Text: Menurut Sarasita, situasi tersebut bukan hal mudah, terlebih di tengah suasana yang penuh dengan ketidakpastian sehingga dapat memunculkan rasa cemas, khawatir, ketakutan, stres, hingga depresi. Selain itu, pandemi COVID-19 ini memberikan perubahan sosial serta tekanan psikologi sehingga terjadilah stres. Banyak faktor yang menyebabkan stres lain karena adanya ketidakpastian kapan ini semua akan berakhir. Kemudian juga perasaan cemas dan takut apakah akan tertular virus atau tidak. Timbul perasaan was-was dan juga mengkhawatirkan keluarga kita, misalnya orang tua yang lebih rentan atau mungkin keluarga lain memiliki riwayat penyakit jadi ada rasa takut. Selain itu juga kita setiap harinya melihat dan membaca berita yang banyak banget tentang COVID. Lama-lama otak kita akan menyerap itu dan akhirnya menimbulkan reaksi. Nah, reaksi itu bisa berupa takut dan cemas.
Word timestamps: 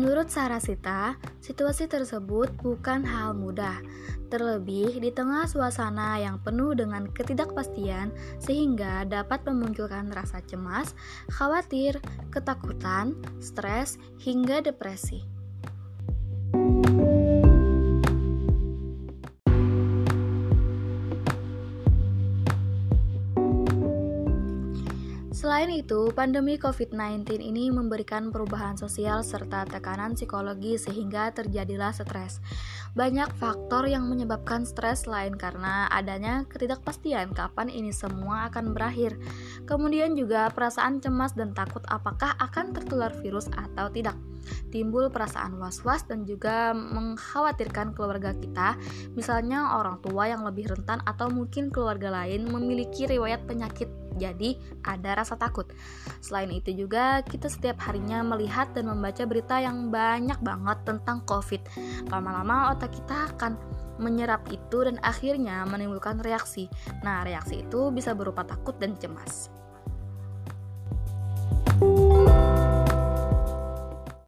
Menurut 0.00 0.32
Sarasita, 0.32 1.20
situasi 1.44 1.84
tersebut 1.84 2.48
bukan 2.64 3.04
hal 3.04 3.36
mudah, 3.36 3.84
terlebih 4.32 4.96
di 4.96 5.12
tengah 5.12 5.44
suasana 5.44 6.16
yang 6.16 6.40
penuh 6.40 6.72
dengan 6.72 7.04
ketidakpastian 7.12 8.08
sehingga 8.40 9.04
dapat 9.04 9.44
memunculkan 9.44 10.08
rasa 10.08 10.40
cemas, 10.48 10.96
khawatir, 11.28 12.00
ketakutan, 12.32 13.12
stres, 13.44 14.00
hingga 14.24 14.64
depresi. 14.64 15.39
Selain 25.40 25.72
itu, 25.72 26.12
pandemi 26.12 26.60
COVID-19 26.60 27.40
ini 27.40 27.72
memberikan 27.72 28.28
perubahan 28.28 28.76
sosial 28.76 29.24
serta 29.24 29.64
tekanan 29.64 30.12
psikologi 30.12 30.76
sehingga 30.76 31.32
terjadilah 31.32 31.96
stres. 31.96 32.44
Banyak 32.92 33.32
faktor 33.40 33.88
yang 33.88 34.04
menyebabkan 34.04 34.68
stres 34.68 35.08
lain 35.08 35.32
karena 35.40 35.88
adanya 35.88 36.44
ketidakpastian 36.44 37.32
kapan 37.32 37.72
ini 37.72 37.88
semua 37.88 38.52
akan 38.52 38.76
berakhir. 38.76 39.16
Kemudian 39.64 40.12
juga 40.12 40.52
perasaan 40.52 41.00
cemas 41.00 41.32
dan 41.32 41.56
takut 41.56 41.80
apakah 41.88 42.36
akan 42.36 42.76
tertular 42.76 43.08
virus 43.24 43.48
atau 43.56 43.88
tidak. 43.88 44.20
Timbul 44.68 45.08
perasaan 45.08 45.56
was-was 45.56 46.04
dan 46.04 46.28
juga 46.28 46.76
mengkhawatirkan 46.76 47.96
keluarga 47.96 48.36
kita, 48.36 48.76
misalnya 49.16 49.80
orang 49.80 50.04
tua 50.04 50.28
yang 50.28 50.44
lebih 50.44 50.68
rentan 50.68 51.00
atau 51.08 51.32
mungkin 51.32 51.72
keluarga 51.72 52.12
lain 52.12 52.44
memiliki 52.44 53.08
riwayat 53.08 53.48
penyakit 53.48 53.88
jadi 54.20 54.60
ada 54.84 55.24
rasa 55.24 55.40
takut. 55.40 55.64
Selain 56.20 56.52
itu 56.52 56.76
juga 56.76 57.24
kita 57.24 57.48
setiap 57.48 57.80
harinya 57.88 58.20
melihat 58.20 58.68
dan 58.76 58.92
membaca 58.92 59.24
berita 59.24 59.56
yang 59.58 59.88
banyak 59.88 60.36
banget 60.44 60.78
tentang 60.84 61.24
COVID. 61.24 61.62
Lama-lama 62.12 62.76
otak 62.76 62.92
kita 62.92 63.32
akan 63.34 63.56
menyerap 64.00 64.48
itu 64.48 64.84
dan 64.84 64.96
akhirnya 65.00 65.64
menimbulkan 65.68 66.20
reaksi. 66.24 66.68
Nah, 67.04 67.24
reaksi 67.24 67.64
itu 67.64 67.92
bisa 67.92 68.16
berupa 68.16 68.44
takut 68.44 68.76
dan 68.80 68.96
cemas. 68.96 69.59